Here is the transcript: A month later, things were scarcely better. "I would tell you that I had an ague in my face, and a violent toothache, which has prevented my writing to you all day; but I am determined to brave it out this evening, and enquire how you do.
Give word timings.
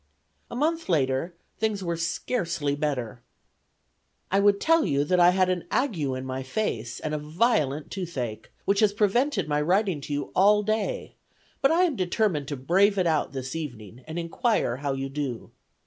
A 0.49 0.55
month 0.55 0.89
later, 0.89 1.35
things 1.59 1.83
were 1.83 1.95
scarcely 1.95 2.75
better. 2.75 3.21
"I 4.31 4.39
would 4.39 4.59
tell 4.59 4.83
you 4.83 5.03
that 5.03 5.19
I 5.19 5.29
had 5.29 5.47
an 5.47 5.65
ague 5.69 5.99
in 5.99 6.25
my 6.25 6.41
face, 6.41 6.99
and 6.99 7.13
a 7.13 7.19
violent 7.19 7.91
toothache, 7.91 8.51
which 8.65 8.79
has 8.79 8.93
prevented 8.93 9.47
my 9.47 9.61
writing 9.61 10.01
to 10.01 10.11
you 10.13 10.31
all 10.33 10.63
day; 10.63 11.13
but 11.61 11.69
I 11.71 11.83
am 11.83 11.95
determined 11.95 12.47
to 12.47 12.57
brave 12.57 12.97
it 12.97 13.05
out 13.05 13.31
this 13.33 13.55
evening, 13.55 14.03
and 14.07 14.17
enquire 14.17 14.77
how 14.77 14.93
you 14.93 15.07
do. 15.07 15.51